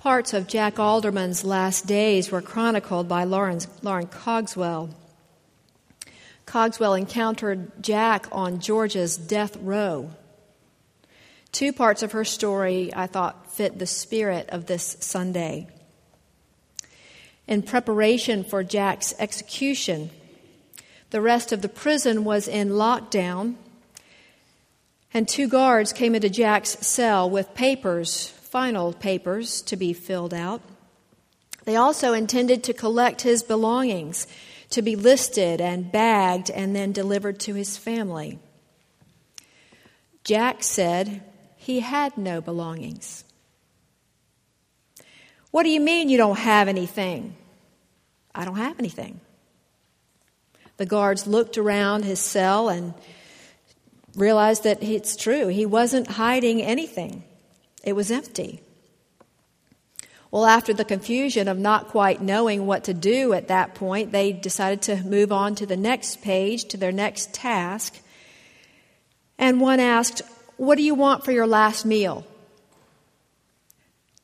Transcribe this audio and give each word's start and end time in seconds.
Parts 0.00 0.32
of 0.32 0.46
Jack 0.46 0.78
Alderman's 0.78 1.44
last 1.44 1.86
days 1.86 2.30
were 2.30 2.40
chronicled 2.40 3.06
by 3.06 3.24
Lauren, 3.24 3.60
Lauren 3.82 4.06
Cogswell. 4.06 4.88
Cogswell 6.46 6.94
encountered 6.94 7.82
Jack 7.82 8.26
on 8.32 8.60
Georgia's 8.60 9.18
death 9.18 9.58
row. 9.58 10.08
Two 11.52 11.74
parts 11.74 12.02
of 12.02 12.12
her 12.12 12.24
story 12.24 12.90
I 12.96 13.08
thought 13.08 13.52
fit 13.52 13.78
the 13.78 13.86
spirit 13.86 14.48
of 14.48 14.64
this 14.64 14.96
Sunday. 15.00 15.68
In 17.46 17.60
preparation 17.60 18.42
for 18.42 18.64
Jack's 18.64 19.12
execution, 19.18 20.08
the 21.10 21.20
rest 21.20 21.52
of 21.52 21.60
the 21.60 21.68
prison 21.68 22.24
was 22.24 22.48
in 22.48 22.70
lockdown, 22.70 23.56
and 25.12 25.28
two 25.28 25.46
guards 25.46 25.92
came 25.92 26.14
into 26.14 26.30
Jack's 26.30 26.70
cell 26.86 27.28
with 27.28 27.54
papers 27.54 28.32
final 28.50 28.92
papers 28.92 29.62
to 29.62 29.76
be 29.76 29.92
filled 29.92 30.34
out. 30.34 30.60
They 31.64 31.76
also 31.76 32.12
intended 32.12 32.64
to 32.64 32.72
collect 32.72 33.22
his 33.22 33.42
belongings, 33.42 34.26
to 34.70 34.82
be 34.82 34.96
listed 34.96 35.60
and 35.60 35.92
bagged 35.92 36.50
and 36.50 36.74
then 36.74 36.92
delivered 36.92 37.38
to 37.40 37.54
his 37.54 37.76
family. 37.76 38.38
Jack 40.24 40.62
said 40.62 41.22
he 41.56 41.80
had 41.80 42.18
no 42.18 42.40
belongings. 42.40 43.24
What 45.50 45.64
do 45.64 45.70
you 45.70 45.80
mean 45.80 46.08
you 46.08 46.16
don't 46.16 46.38
have 46.38 46.68
anything? 46.68 47.36
I 48.34 48.44
don't 48.44 48.56
have 48.56 48.78
anything. 48.78 49.20
The 50.76 50.86
guards 50.86 51.26
looked 51.26 51.58
around 51.58 52.04
his 52.04 52.20
cell 52.20 52.68
and 52.68 52.94
realized 54.14 54.64
that 54.64 54.82
it's 54.82 55.16
true. 55.16 55.48
He 55.48 55.66
wasn't 55.66 56.06
hiding 56.06 56.62
anything. 56.62 57.24
It 57.82 57.94
was 57.94 58.10
empty. 58.10 58.62
Well, 60.30 60.46
after 60.46 60.72
the 60.72 60.84
confusion 60.84 61.48
of 61.48 61.58
not 61.58 61.88
quite 61.88 62.22
knowing 62.22 62.66
what 62.66 62.84
to 62.84 62.94
do 62.94 63.32
at 63.32 63.48
that 63.48 63.74
point, 63.74 64.12
they 64.12 64.32
decided 64.32 64.82
to 64.82 65.02
move 65.02 65.32
on 65.32 65.56
to 65.56 65.66
the 65.66 65.76
next 65.76 66.22
page, 66.22 66.66
to 66.66 66.76
their 66.76 66.92
next 66.92 67.34
task. 67.34 67.98
And 69.38 69.60
one 69.60 69.80
asked, 69.80 70.22
What 70.56 70.76
do 70.76 70.82
you 70.84 70.94
want 70.94 71.24
for 71.24 71.32
your 71.32 71.48
last 71.48 71.84
meal? 71.84 72.24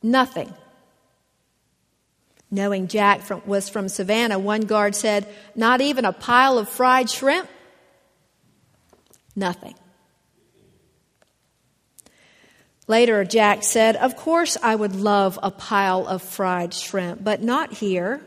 Nothing. 0.00 0.52
Knowing 2.50 2.86
Jack 2.86 3.22
from, 3.22 3.42
was 3.44 3.68
from 3.68 3.88
Savannah, 3.88 4.38
one 4.38 4.60
guard 4.60 4.94
said, 4.94 5.26
Not 5.56 5.80
even 5.80 6.04
a 6.04 6.12
pile 6.12 6.58
of 6.58 6.68
fried 6.68 7.10
shrimp? 7.10 7.48
Nothing. 9.34 9.74
Later, 12.88 13.24
Jack 13.24 13.64
said, 13.64 13.96
Of 13.96 14.16
course, 14.16 14.56
I 14.62 14.74
would 14.74 14.94
love 14.94 15.38
a 15.42 15.50
pile 15.50 16.06
of 16.06 16.22
fried 16.22 16.72
shrimp, 16.72 17.24
but 17.24 17.42
not 17.42 17.74
here. 17.74 18.20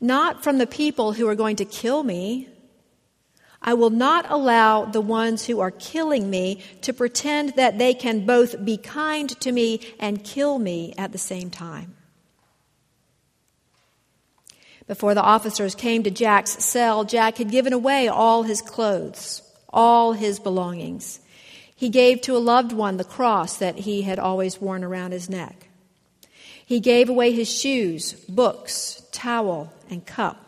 Not 0.00 0.44
from 0.44 0.58
the 0.58 0.66
people 0.66 1.12
who 1.12 1.26
are 1.26 1.34
going 1.34 1.56
to 1.56 1.64
kill 1.64 2.02
me. 2.02 2.48
I 3.62 3.74
will 3.74 3.90
not 3.90 4.26
allow 4.28 4.84
the 4.84 5.00
ones 5.00 5.46
who 5.46 5.60
are 5.60 5.70
killing 5.70 6.28
me 6.28 6.62
to 6.82 6.92
pretend 6.92 7.54
that 7.56 7.78
they 7.78 7.94
can 7.94 8.26
both 8.26 8.62
be 8.62 8.76
kind 8.76 9.28
to 9.40 9.50
me 9.50 9.80
and 9.98 10.22
kill 10.22 10.58
me 10.58 10.92
at 10.98 11.12
the 11.12 11.18
same 11.18 11.50
time. 11.50 11.96
Before 14.86 15.14
the 15.14 15.22
officers 15.22 15.74
came 15.74 16.02
to 16.04 16.10
Jack's 16.10 16.62
cell, 16.64 17.04
Jack 17.04 17.38
had 17.38 17.50
given 17.50 17.72
away 17.72 18.06
all 18.06 18.44
his 18.44 18.60
clothes, 18.60 19.42
all 19.68 20.12
his 20.12 20.38
belongings. 20.38 21.18
He 21.76 21.90
gave 21.90 22.22
to 22.22 22.36
a 22.36 22.38
loved 22.38 22.72
one 22.72 22.96
the 22.96 23.04
cross 23.04 23.58
that 23.58 23.80
he 23.80 24.02
had 24.02 24.18
always 24.18 24.60
worn 24.60 24.82
around 24.82 25.12
his 25.12 25.28
neck. 25.28 25.68
He 26.64 26.80
gave 26.80 27.08
away 27.08 27.32
his 27.32 27.52
shoes, 27.52 28.14
books, 28.28 29.02
towel, 29.12 29.72
and 29.88 30.04
cup. 30.04 30.42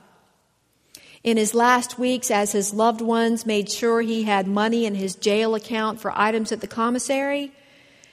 In 1.22 1.36
his 1.36 1.54
last 1.54 1.98
weeks, 1.98 2.30
as 2.30 2.52
his 2.52 2.72
loved 2.72 3.02
ones 3.02 3.44
made 3.44 3.70
sure 3.70 4.00
he 4.00 4.22
had 4.22 4.46
money 4.46 4.86
in 4.86 4.94
his 4.94 5.14
jail 5.14 5.54
account 5.54 6.00
for 6.00 6.18
items 6.18 6.50
at 6.50 6.62
the 6.62 6.66
commissary, 6.66 7.52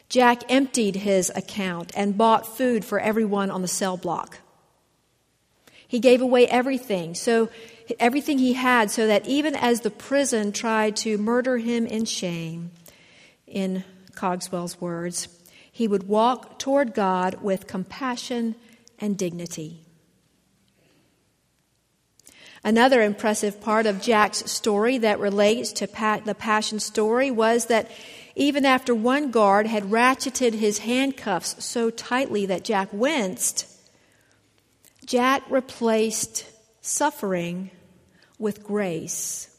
Jack 0.10 0.44
emptied 0.50 0.98
his 0.98 1.32
account 1.36 1.92
and 1.96 2.18
bought 2.18 2.58
food 2.58 2.84
for 2.84 3.00
everyone 3.00 3.50
on 3.50 3.62
the 3.62 3.68
cell 3.68 3.96
block. 3.96 4.40
He 5.88 6.00
gave 6.00 6.22
away 6.22 6.48
everything, 6.48 7.16
so 7.16 7.50
everything 8.00 8.40
he 8.40 8.54
had, 8.54 8.92
so 8.92 9.08
that 9.08 9.28
even 9.28 9.56
as 9.56 9.82
the 9.82 9.90
prison 9.90 10.52
tried 10.52 10.96
to 10.98 11.18
murder 11.18 11.58
him 11.58 11.86
in 11.86 12.06
shame, 12.06 12.72
in 13.48 13.84
Cogswell's 14.16 14.80
words, 14.80 15.28
he 15.72 15.88
would 15.88 16.08
walk 16.08 16.60
toward 16.60 16.94
God 16.94 17.42
with 17.42 17.68
compassion 17.68 18.56
and 19.00 19.18
dignity. 19.18 19.86
Another 22.64 23.02
impressive 23.04 23.62
part 23.62 23.86
of 23.86 24.02
Jack's 24.02 24.50
story 24.52 24.98
that 24.98 25.20
relates 25.20 25.72
to 25.74 25.86
the 26.26 26.36
Passion 26.36 26.80
story 26.80 27.30
was 27.30 27.68
that 27.68 27.92
even 28.36 28.66
after 28.66 28.96
one 28.96 29.30
guard 29.30 29.68
had 29.68 29.84
ratcheted 29.84 30.54
his 30.54 30.80
handcuffs 30.80 31.64
so 31.64 31.92
tightly 31.92 32.48
that 32.48 32.64
Jack 32.64 32.90
winced, 32.92 33.68
Jack 35.06 35.44
replaced 35.50 36.46
suffering 36.82 37.70
with 38.40 38.64
grace. 38.64 39.55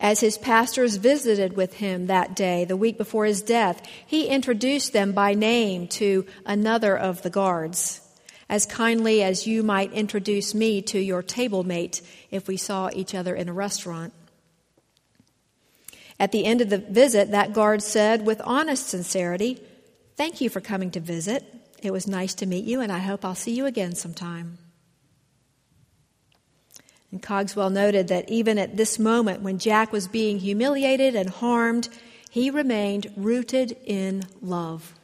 As 0.00 0.20
his 0.20 0.38
pastors 0.38 0.96
visited 0.96 1.56
with 1.56 1.74
him 1.74 2.06
that 2.06 2.36
day, 2.36 2.64
the 2.64 2.76
week 2.76 2.96
before 2.96 3.24
his 3.24 3.42
death, 3.42 3.82
he 4.06 4.28
introduced 4.28 4.92
them 4.92 5.12
by 5.12 5.34
name 5.34 5.88
to 5.88 6.24
another 6.46 6.96
of 6.96 7.22
the 7.22 7.30
guards, 7.30 8.00
as 8.48 8.64
kindly 8.64 9.22
as 9.22 9.46
you 9.46 9.62
might 9.64 9.92
introduce 9.92 10.54
me 10.54 10.82
to 10.82 11.00
your 11.00 11.22
table 11.22 11.64
mate 11.64 12.00
if 12.30 12.46
we 12.46 12.56
saw 12.56 12.90
each 12.92 13.12
other 13.12 13.34
in 13.34 13.48
a 13.48 13.52
restaurant. 13.52 14.12
At 16.20 16.32
the 16.32 16.44
end 16.44 16.60
of 16.60 16.70
the 16.70 16.78
visit, 16.78 17.32
that 17.32 17.52
guard 17.52 17.82
said 17.82 18.24
with 18.24 18.40
honest 18.44 18.86
sincerity, 18.88 19.60
Thank 20.16 20.40
you 20.40 20.50
for 20.50 20.60
coming 20.60 20.90
to 20.92 21.00
visit. 21.00 21.44
It 21.80 21.92
was 21.92 22.08
nice 22.08 22.34
to 22.34 22.46
meet 22.46 22.64
you, 22.64 22.80
and 22.80 22.90
I 22.90 22.98
hope 22.98 23.24
I'll 23.24 23.36
see 23.36 23.52
you 23.52 23.66
again 23.66 23.94
sometime. 23.94 24.58
And 27.10 27.22
Cogswell 27.22 27.70
noted 27.70 28.08
that 28.08 28.28
even 28.28 28.58
at 28.58 28.76
this 28.76 28.98
moment, 28.98 29.42
when 29.42 29.58
Jack 29.58 29.92
was 29.92 30.08
being 30.08 30.38
humiliated 30.38 31.14
and 31.14 31.30
harmed, 31.30 31.88
he 32.30 32.50
remained 32.50 33.12
rooted 33.16 33.76
in 33.86 34.24
love. 34.42 34.94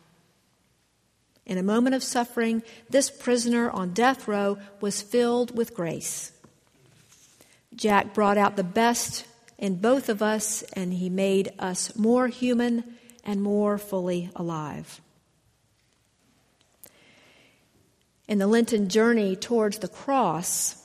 In 1.47 1.59
a 1.59 1.63
moment 1.63 1.95
of 1.95 2.03
suffering, 2.03 2.63
this 2.91 3.11
prisoner 3.11 3.71
on 3.71 3.93
death 3.93 4.29
row 4.29 4.59
was 4.81 5.03
filled 5.03 5.57
with 5.57 5.75
grace. 5.75 6.33
Jack 7.75 8.15
brought 8.15 8.39
out 8.39 8.57
the 8.57 8.65
best 8.65 9.27
in 9.59 9.77
both 9.77 10.09
of 10.09 10.23
us, 10.23 10.63
and 10.75 10.93
he 10.93 11.09
made 11.09 11.53
us 11.59 11.97
more 11.97 12.29
human 12.29 12.85
and 13.25 13.43
more 13.43 13.79
fully 13.79 14.31
alive. 14.37 15.01
In 18.27 18.39
the 18.39 18.47
Lenten 18.47 18.89
journey 18.89 19.37
towards 19.37 19.79
the 19.79 19.89
cross, 19.89 20.84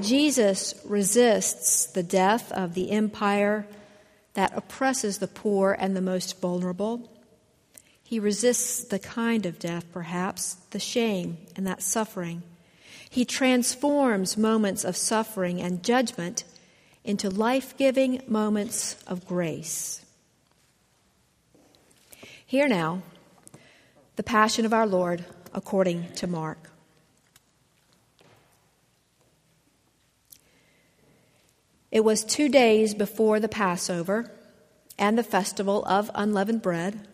Jesus 0.00 0.74
resists 0.84 1.86
the 1.86 2.02
death 2.02 2.50
of 2.52 2.74
the 2.74 2.90
empire 2.90 3.66
that 4.34 4.56
oppresses 4.56 5.18
the 5.18 5.28
poor 5.28 5.76
and 5.78 5.94
the 5.94 6.00
most 6.00 6.40
vulnerable. 6.40 7.10
He 8.02 8.18
resists 8.18 8.84
the 8.84 8.98
kind 8.98 9.46
of 9.46 9.58
death, 9.58 9.84
perhaps, 9.92 10.54
the 10.70 10.78
shame 10.78 11.38
and 11.56 11.66
that 11.66 11.82
suffering. 11.82 12.42
He 13.08 13.24
transforms 13.24 14.36
moments 14.36 14.84
of 14.84 14.96
suffering 14.96 15.60
and 15.60 15.82
judgment 15.82 16.44
into 17.04 17.28
life 17.28 17.76
giving 17.76 18.22
moments 18.26 19.02
of 19.06 19.26
grace. 19.26 20.04
Hear 22.46 22.68
now 22.68 23.02
the 24.16 24.22
Passion 24.22 24.64
of 24.64 24.72
our 24.72 24.86
Lord 24.86 25.24
according 25.54 26.12
to 26.14 26.26
Mark. 26.26 26.71
It 31.92 32.04
was 32.04 32.24
two 32.24 32.48
days 32.48 32.94
before 32.94 33.38
the 33.38 33.50
Passover 33.50 34.32
and 34.98 35.16
the 35.18 35.22
festival 35.22 35.84
of 35.84 36.10
unleavened 36.14 36.62
bread. 36.62 37.06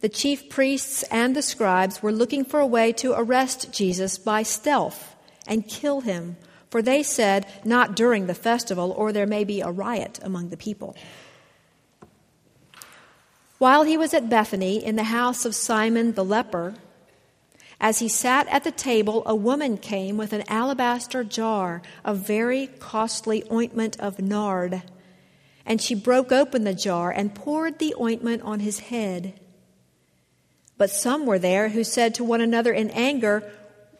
The 0.00 0.08
chief 0.08 0.48
priests 0.48 1.02
and 1.10 1.34
the 1.34 1.42
scribes 1.42 2.00
were 2.00 2.12
looking 2.12 2.44
for 2.44 2.60
a 2.60 2.66
way 2.66 2.92
to 2.92 3.14
arrest 3.18 3.72
Jesus 3.72 4.16
by 4.16 4.44
stealth 4.44 5.16
and 5.44 5.66
kill 5.66 6.02
him, 6.02 6.36
for 6.70 6.82
they 6.82 7.02
said, 7.02 7.46
Not 7.64 7.96
during 7.96 8.28
the 8.28 8.34
festival, 8.34 8.92
or 8.92 9.12
there 9.12 9.26
may 9.26 9.42
be 9.42 9.60
a 9.60 9.72
riot 9.72 10.20
among 10.22 10.50
the 10.50 10.56
people. 10.56 10.94
While 13.58 13.82
he 13.82 13.96
was 13.96 14.14
at 14.14 14.30
Bethany 14.30 14.84
in 14.84 14.94
the 14.94 15.04
house 15.04 15.44
of 15.44 15.56
Simon 15.56 16.12
the 16.12 16.24
leper, 16.24 16.74
as 17.80 18.00
he 18.00 18.08
sat 18.08 18.48
at 18.48 18.64
the 18.64 18.72
table, 18.72 19.22
a 19.24 19.36
woman 19.36 19.78
came 19.78 20.16
with 20.16 20.32
an 20.32 20.42
alabaster 20.48 21.22
jar 21.22 21.80
of 22.04 22.26
very 22.26 22.66
costly 22.66 23.44
ointment 23.52 23.98
of 24.00 24.20
nard. 24.20 24.82
And 25.64 25.80
she 25.80 25.94
broke 25.94 26.32
open 26.32 26.64
the 26.64 26.74
jar 26.74 27.10
and 27.10 27.34
poured 27.34 27.78
the 27.78 27.94
ointment 28.00 28.42
on 28.42 28.60
his 28.60 28.80
head. 28.80 29.38
But 30.76 30.90
some 30.90 31.24
were 31.24 31.38
there 31.38 31.68
who 31.68 31.84
said 31.84 32.14
to 32.14 32.24
one 32.24 32.40
another 32.40 32.72
in 32.72 32.90
anger, 32.90 33.48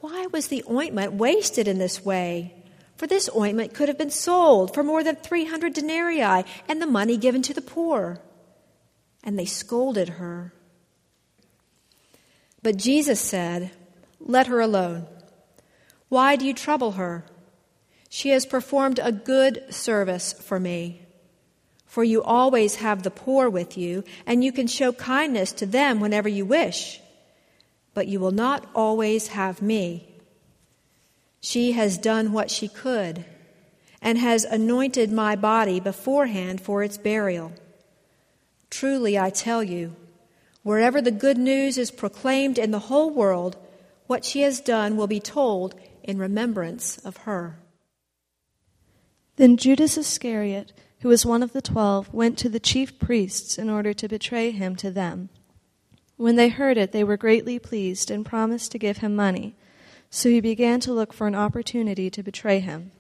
Why 0.01 0.27
was 0.27 0.49
the 0.49 0.65
ointment 0.69 1.13
wasted 1.13 1.69
in 1.69 1.79
this 1.79 2.05
way? 2.05 2.55
For 2.97 3.07
this 3.07 3.31
ointment 3.37 3.75
could 3.75 3.89
have 3.89 3.99
been 3.99 4.11
sold 4.11 4.75
for 4.75 4.83
more 4.83 5.05
than 5.05 5.15
300 5.17 5.73
denarii 5.73 6.45
and 6.69 6.83
the 6.83 6.87
money 6.87 7.17
given 7.17 7.43
to 7.43 7.55
the 7.55 7.61
poor. 7.61 8.21
And 9.23 9.39
they 9.39 9.45
scolded 9.45 10.09
her. 10.09 10.53
But 12.69 12.77
Jesus 12.77 13.19
said, 13.19 13.71
Let 14.21 14.49
her 14.49 14.61
alone. 14.61 15.07
Why 16.11 16.37
do 16.37 16.45
you 16.45 16.53
trouble 16.53 16.93
her? 17.01 17.25
She 18.11 18.29
has 18.29 18.45
performed 18.45 19.01
a 19.03 19.11
good 19.11 19.65
service 19.71 20.35
for 20.35 20.61
me. 20.61 21.01
For 21.87 22.05
you 22.05 22.23
always 22.23 22.75
have 22.75 23.05
the 23.05 23.11
poor 23.11 23.49
with 23.49 23.79
you, 23.79 24.05
and 24.27 24.45
you 24.45 24.53
can 24.53 24.67
show 24.67 24.93
kindness 24.93 25.53
to 25.53 25.65
them 25.65 25.99
whenever 25.99 26.29
you 26.29 26.45
wish. 26.45 27.01
But 27.95 28.07
you 28.07 28.21
will 28.21 28.33
not 28.33 28.69
always 28.75 29.29
have 29.29 29.63
me. 29.63 30.07
She 31.41 31.73
has 31.73 31.97
done 31.97 32.33
what 32.33 32.51
she 32.51 32.69
could, 32.69 33.25
and 34.03 34.19
has 34.19 34.45
anointed 34.45 35.11
my 35.11 35.37
body 35.37 35.81
beforehand 35.81 36.61
for 36.61 36.83
its 36.83 36.99
burial. 36.99 37.51
Truly, 38.69 39.19
I 39.19 39.31
tell 39.31 39.65
you, 39.65 39.97
wherever 40.69 41.01
the 41.01 41.11
good 41.11 41.39
news 41.39 41.79
is 41.79 41.91
proclaimed 41.91 42.59
in 42.59 42.73
the 42.73 42.79
whole 42.91 43.09
world, 43.09 43.57
what 44.07 44.23
she 44.23 44.43
has 44.43 44.61
done 44.61 44.99
will 44.99 45.07
be 45.07 45.19
told 45.19 45.75
in 46.03 46.19
remembrance 46.19 46.99
of 47.07 47.17
her. 47.29 47.59
Then 49.37 49.57
Judas 49.57 49.97
Iscariot, 49.97 50.75
who 51.01 51.09
was 51.09 51.25
one 51.25 51.43
of 51.43 51.55
the 51.55 51.63
twelve, 51.63 52.13
went 52.13 52.37
to 52.37 52.51
the 52.51 52.61
chief 52.61 52.99
priests 52.99 53.57
in 53.57 53.71
order 53.71 53.95
to 53.95 54.09
betray 54.09 54.51
him 54.51 54.77
to 54.77 54.91
them. 54.91 55.31
When 56.19 56.37
they 56.37 56.51
heard 56.51 56.77
it, 56.77 56.93
they 56.93 57.03
were 57.03 57.17
greatly 57.17 57.59
pleased 57.59 58.11
and 58.11 58.27
promised 58.27 58.71
to 58.73 58.79
give 58.79 58.99
him 58.99 59.17
money. 59.17 59.57
So 60.11 60.29
he 60.29 60.43
began 60.43 60.81
to 60.81 60.93
look 60.93 61.15
for 61.15 61.27
an 61.27 61.35
opportunity 61.35 62.11
to 62.11 62.23
betray 62.23 62.61
him. 62.61 62.91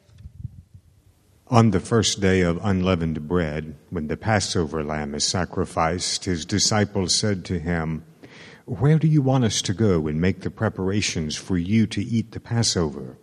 On 1.50 1.70
the 1.70 1.80
first 1.80 2.20
day 2.20 2.42
of 2.42 2.60
unleavened 2.62 3.26
bread, 3.26 3.74
when 3.88 4.08
the 4.08 4.18
Passover 4.18 4.84
lamb 4.84 5.14
is 5.14 5.24
sacrificed, 5.24 6.26
his 6.26 6.44
disciples 6.44 7.14
said 7.14 7.42
to 7.46 7.58
him, 7.58 8.04
Where 8.66 8.98
do 8.98 9.06
you 9.06 9.22
want 9.22 9.44
us 9.44 9.62
to 9.62 9.72
go 9.72 10.06
and 10.08 10.20
make 10.20 10.42
the 10.42 10.50
preparations 10.50 11.36
for 11.36 11.56
you 11.56 11.86
to 11.86 12.04
eat 12.04 12.32
the 12.32 12.40
Passover? 12.40 13.16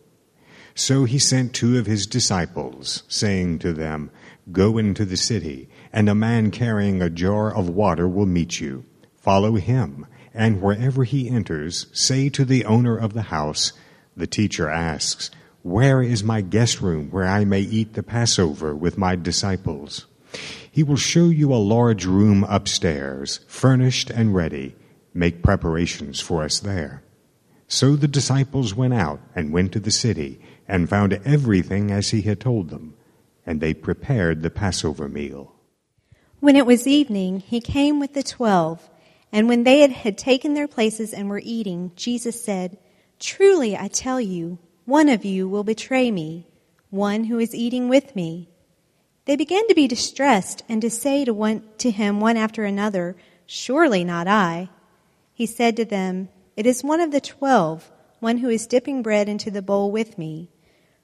So 0.74 1.06
he 1.06 1.19
sent 1.19 1.54
two 1.54 1.77
of 1.77 1.86
his 1.86 2.07
disciples, 2.07 3.04
saying 3.07 3.60
to 3.60 3.74
them, 3.74 4.10
Go 4.51 4.80
into 4.80 5.06
the 5.06 5.18
city, 5.18 5.69
and 5.94 6.10
a 6.10 6.16
man 6.16 6.50
carrying 6.50 7.04
a 7.04 7.12
jar 7.12 7.54
of 7.54 7.69
water 7.69 8.07
will 8.07 8.25
meet 8.25 8.60
you. 8.60 8.86
Follow 9.13 9.54
him, 9.54 10.07
and 10.33 10.63
wherever 10.63 11.04
he 11.04 11.30
enters, 11.30 11.86
say 11.94 12.30
to 12.30 12.44
the 12.44 12.66
owner 12.66 12.98
of 12.98 13.13
the 13.13 13.30
house, 13.30 13.72
The 14.18 14.25
teacher 14.25 14.68
asks, 14.68 15.30
Where 15.66 16.04
is 16.04 16.24
my 16.24 16.42
guest 16.42 16.80
room 16.80 17.10
where 17.10 17.26
I 17.26 17.44
may 17.44 17.62
eat 17.62 17.94
the 17.94 18.04
Passover 18.04 18.76
with 18.76 19.00
my 19.00 19.16
disciples? 19.16 20.06
He 20.72 20.84
will 20.84 20.96
show 20.96 21.26
you 21.30 21.52
a 21.52 21.56
large 21.56 22.06
room 22.06 22.44
upstairs, 22.48 23.40
furnished 23.48 24.12
and 24.12 24.36
ready. 24.36 24.76
Make 25.12 25.42
preparations 25.42 26.20
for 26.22 26.44
us 26.44 26.60
there. 26.60 27.02
So 27.68 27.96
the 27.96 28.08
disciples 28.08 28.76
went 28.76 28.94
out 28.94 29.22
and 29.34 29.52
went 29.52 29.72
to 29.72 29.80
the 29.80 29.90
city 29.90 30.40
and 30.68 30.88
found 30.88 31.14
everything 31.26 31.90
as 31.90 32.12
he 32.12 32.22
had 32.22 32.40
told 32.40 32.70
them, 32.70 32.94
and 33.44 33.60
they 33.60 33.74
prepared 33.74 34.44
the 34.44 34.52
Passover 34.52 35.10
meal. 35.10 35.56
When 36.42 36.56
it 36.56 36.68
was 36.68 36.86
evening, 36.86 37.40
he 37.40 37.60
came 37.60 38.00
with 38.00 38.14
the 38.14 38.22
twelve, 38.22 38.88
and 39.32 39.50
when 39.50 39.64
they 39.64 39.80
had, 39.80 40.16
taken 40.16 40.54
their 40.54 40.68
places 40.68 41.12
and 41.12 41.28
were 41.28 41.42
eating, 41.44 41.92
Jesus 41.96 42.40
said, 42.46 42.78
Truly 43.20 43.76
I 43.76 43.88
tell 43.88 44.22
you, 44.22 44.60
one 44.86 45.10
of 45.10 45.26
you 45.26 45.50
will 45.50 45.64
betray 45.64 46.12
me, 46.12 46.46
one 46.92 47.26
who 47.26 47.40
is 47.40 47.56
eating 47.56 47.90
with 47.90 48.16
me. 48.16 48.48
They 49.26 49.36
began 49.36 49.68
to 49.68 49.74
be 49.74 49.88
distressed 49.88 50.64
and 50.70 50.82
to 50.82 50.90
say 50.90 51.26
to, 51.26 51.34
one, 51.34 51.64
to 51.80 51.90
him 51.90 52.20
one 52.20 52.38
after 52.38 52.64
another, 52.64 53.16
Surely 53.48 54.04
not 54.04 54.28
I. 54.28 54.70
He 55.34 55.48
said 55.48 55.76
to 55.78 55.86
them, 55.86 56.30
It 56.56 56.68
is 56.68 56.84
one 56.84 57.00
of 57.00 57.12
the 57.12 57.22
twelve, 57.22 57.92
one 58.20 58.38
who 58.38 58.50
is 58.50 58.68
dipping 58.68 59.02
bread 59.02 59.28
into 59.28 59.50
the 59.50 59.64
bowl 59.64 59.92
with 59.92 60.18
me. 60.18 60.50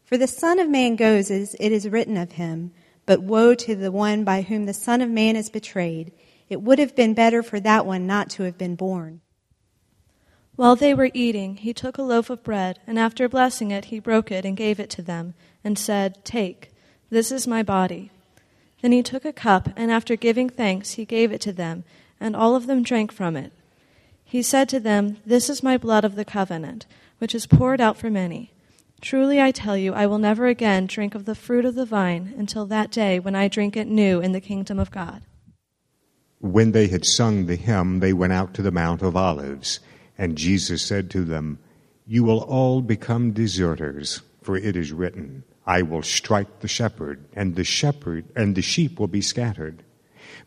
For 0.05 0.17
the 0.17 0.27
Son 0.27 0.59
of 0.59 0.69
Man 0.69 0.95
goes 0.95 1.31
as 1.31 1.55
it 1.59 1.71
is 1.71 1.89
written 1.89 2.17
of 2.17 2.33
him, 2.33 2.71
but 3.05 3.23
woe 3.23 3.55
to 3.55 3.75
the 3.75 3.91
one 3.91 4.23
by 4.23 4.43
whom 4.43 4.65
the 4.65 4.73
Son 4.73 5.01
of 5.01 5.09
Man 5.09 5.35
is 5.35 5.49
betrayed. 5.49 6.11
It 6.49 6.61
would 6.61 6.79
have 6.79 6.95
been 6.95 7.13
better 7.13 7.41
for 7.41 7.59
that 7.59 7.85
one 7.85 8.05
not 8.05 8.29
to 8.31 8.43
have 8.43 8.57
been 8.57 8.75
born. 8.75 9.21
While 10.55 10.75
they 10.75 10.93
were 10.93 11.09
eating, 11.13 11.57
he 11.57 11.73
took 11.73 11.97
a 11.97 12.03
loaf 12.03 12.29
of 12.29 12.43
bread, 12.43 12.79
and 12.85 12.99
after 12.99 13.29
blessing 13.29 13.71
it, 13.71 13.85
he 13.85 13.99
broke 13.99 14.31
it 14.31 14.45
and 14.45 14.57
gave 14.57 14.79
it 14.79 14.89
to 14.91 15.01
them, 15.01 15.33
and 15.63 15.77
said, 15.77 16.23
Take, 16.25 16.71
this 17.09 17.31
is 17.31 17.47
my 17.47 17.63
body. 17.63 18.11
Then 18.81 18.91
he 18.91 19.03
took 19.03 19.25
a 19.25 19.33
cup, 19.33 19.69
and 19.75 19.91
after 19.91 20.15
giving 20.15 20.49
thanks, 20.49 20.93
he 20.93 21.05
gave 21.05 21.31
it 21.31 21.41
to 21.41 21.53
them, 21.53 21.83
and 22.19 22.35
all 22.35 22.55
of 22.55 22.67
them 22.67 22.83
drank 22.83 23.11
from 23.11 23.35
it. 23.35 23.51
He 24.23 24.41
said 24.41 24.69
to 24.69 24.79
them, 24.79 25.17
This 25.25 25.49
is 25.49 25.63
my 25.63 25.77
blood 25.77 26.05
of 26.05 26.15
the 26.15 26.25
covenant, 26.25 26.85
which 27.17 27.35
is 27.35 27.47
poured 27.47 27.81
out 27.81 27.97
for 27.97 28.09
many. 28.09 28.51
Truly 29.01 29.41
I 29.41 29.51
tell 29.51 29.75
you, 29.75 29.93
I 29.93 30.05
will 30.05 30.19
never 30.19 30.47
again 30.47 30.85
drink 30.85 31.15
of 31.15 31.25
the 31.25 31.35
fruit 31.35 31.65
of 31.65 31.75
the 31.75 31.85
vine 31.85 32.33
until 32.37 32.65
that 32.67 32.91
day 32.91 33.19
when 33.19 33.35
I 33.35 33.47
drink 33.47 33.75
it 33.75 33.87
new 33.87 34.21
in 34.21 34.31
the 34.31 34.39
kingdom 34.39 34.79
of 34.79 34.91
God. 34.91 35.23
When 36.39 36.71
they 36.71 36.87
had 36.87 37.05
sung 37.05 37.45
the 37.45 37.55
hymn, 37.55 37.99
they 37.99 38.13
went 38.13 38.33
out 38.33 38.53
to 38.55 38.61
the 38.61 38.71
Mount 38.71 39.01
of 39.01 39.15
Olives, 39.15 39.79
and 40.21 40.37
Jesus 40.37 40.83
said 40.83 41.09
to 41.09 41.23
them, 41.23 41.57
You 42.05 42.23
will 42.23 42.41
all 42.41 42.83
become 42.83 43.31
deserters, 43.31 44.21
for 44.43 44.55
it 44.55 44.75
is 44.75 44.91
written, 44.91 45.43
I 45.65 45.81
will 45.81 46.03
strike 46.03 46.59
the 46.59 46.67
shepherd, 46.67 47.25
and 47.33 47.55
the 47.55 47.63
shepherd 47.63 48.25
and 48.35 48.55
the 48.55 48.61
sheep 48.61 48.99
will 48.99 49.07
be 49.07 49.21
scattered. 49.21 49.81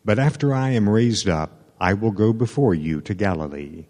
But 0.05 0.21
after 0.21 0.55
I 0.55 0.71
am 0.71 0.89
raised 0.89 1.29
up, 1.29 1.73
I 1.81 1.93
will 1.93 2.13
go 2.13 2.33
before 2.33 2.73
you 2.73 3.01
to 3.01 3.15
Galilee. 3.15 3.87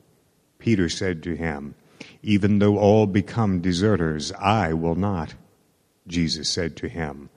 Peter 0.58 0.88
said 0.88 1.22
to 1.24 1.36
him, 1.36 1.74
even 2.22 2.60
though 2.60 2.78
all 2.78 3.06
become 3.06 3.60
deserters, 3.60 4.32
I 4.32 4.72
will 4.72 4.94
not. 4.94 5.34
Jesus 6.06 6.48
said 6.48 6.76
to 6.76 6.88
him, 6.88 7.28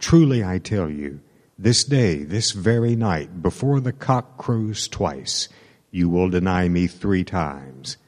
Truly 0.00 0.42
I 0.42 0.58
tell 0.58 0.90
you, 0.90 1.20
this 1.56 1.84
day, 1.84 2.24
this 2.24 2.50
very 2.50 2.96
night, 2.96 3.42
before 3.42 3.78
the 3.78 3.92
cock 3.92 4.38
crows 4.38 4.88
twice, 4.88 5.48
you 5.92 6.08
will 6.08 6.30
deny 6.30 6.68
me 6.68 6.88
three 6.88 7.22
times. 7.22 7.98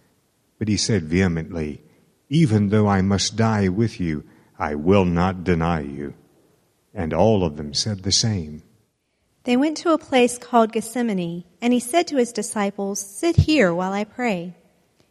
But 0.58 0.66
he 0.66 0.76
said 0.76 1.04
vehemently, 1.04 1.82
Even 2.28 2.70
though 2.70 2.88
I 2.88 3.02
must 3.02 3.36
die 3.36 3.68
with 3.68 4.00
you, 4.00 4.24
I 4.58 4.74
will 4.74 5.04
not 5.04 5.44
deny 5.44 5.82
you. 5.82 6.14
And 6.94 7.12
all 7.12 7.44
of 7.44 7.56
them 7.56 7.74
said 7.74 8.02
the 8.02 8.12
same. 8.12 8.62
They 9.44 9.58
went 9.58 9.76
to 9.78 9.92
a 9.92 9.98
place 9.98 10.38
called 10.38 10.72
Gethsemane, 10.72 11.44
and 11.60 11.72
he 11.74 11.80
said 11.80 12.06
to 12.08 12.16
his 12.16 12.32
disciples, 12.32 12.98
Sit 12.98 13.36
here 13.36 13.74
while 13.74 13.92
I 13.92 14.04
pray. 14.04 14.54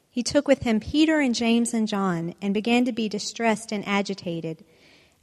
He 0.10 0.24
took 0.24 0.48
with 0.48 0.64
him 0.64 0.80
Peter 0.80 1.20
and 1.20 1.36
James 1.36 1.74
and 1.74 1.88
John 1.88 2.34
and 2.42 2.54
began 2.54 2.86
to 2.86 2.92
be 2.92 3.08
distressed 3.08 3.72
and 3.72 3.88
agitated. 3.88 4.64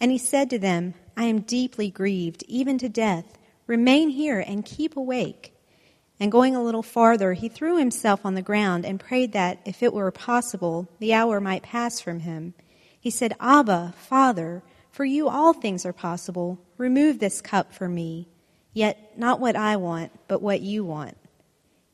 And 0.01 0.13
he 0.13 0.19
said 0.19 0.49
to 0.51 0.59
them, 0.59 0.95
I 1.17 1.25
am 1.25 1.41
deeply 1.41 1.91
grieved, 1.91 2.45
even 2.47 2.79
to 2.79 2.89
death. 2.89 3.37
Remain 3.67 4.11
here 4.11 4.41
and 4.41 4.65
keep 4.65 4.97
awake. 4.97 5.55
And 6.21 6.31
going 6.31 6.55
a 6.55 6.62
little 6.62 6.83
farther, 6.83 7.33
he 7.33 7.49
threw 7.49 7.79
himself 7.79 8.27
on 8.27 8.35
the 8.35 8.43
ground 8.43 8.85
and 8.85 9.00
prayed 9.00 9.33
that, 9.33 9.59
if 9.65 9.83
it 9.83 9.95
were 9.95 10.11
possible, 10.11 10.87
the 10.99 11.15
hour 11.15 11.41
might 11.41 11.62
pass 11.62 11.99
from 11.99 12.21
him. 12.21 12.53
He 13.00 13.09
said, 13.09 13.35
Abba, 13.41 13.95
Father, 13.97 14.62
for 14.91 15.07
you 15.07 15.31
all 15.31 15.55
things 15.55 15.87
are 15.87 15.95
possible. 15.95 16.61
Remove 16.77 17.19
this 17.19 17.41
cup 17.41 17.73
from 17.73 17.95
me. 17.95 18.29
Yet 18.75 19.19
not 19.19 19.41
what 19.41 19.57
I 19.57 19.77
want, 19.77 20.12
but 20.29 20.43
what 20.43 20.61
you 20.61 20.85
want. 20.85 21.17